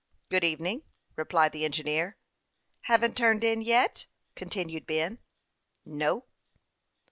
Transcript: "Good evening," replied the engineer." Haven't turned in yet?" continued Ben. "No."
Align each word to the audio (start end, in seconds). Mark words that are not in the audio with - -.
"Good 0.31 0.43
evening," 0.43 0.81
replied 1.15 1.51
the 1.51 1.63
engineer." 1.63 2.17
Haven't 2.89 3.15
turned 3.15 3.43
in 3.43 3.61
yet?" 3.61 4.07
continued 4.35 4.87
Ben. 4.87 5.19
"No." 5.85 6.25